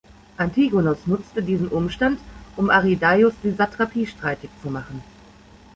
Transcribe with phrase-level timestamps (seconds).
[0.35, 2.19] Antigonos nutzte diesen Umstand,
[2.57, 5.03] um Arrhidaios die Satrapie streitig zu machen.